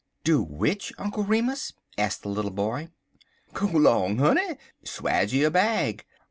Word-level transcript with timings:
"Do 0.23 0.41
which, 0.41 0.91
Uncle 0.97 1.23
Remus?" 1.23 1.73
asked 1.95 2.23
the 2.23 2.29
little 2.29 2.49
boy. 2.49 2.89
"Go 3.53 3.67
long, 3.67 4.17
honey! 4.17 4.57
Swaje 4.83 5.43
'er 5.45 5.51
bag. 5.51 6.07